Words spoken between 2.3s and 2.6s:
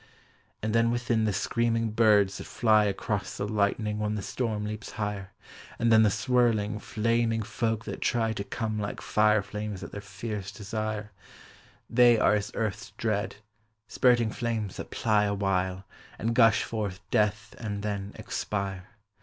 that